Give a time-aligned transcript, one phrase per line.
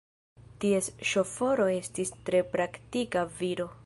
[0.63, 3.69] Ties ŝoforo estis tre praktika viro.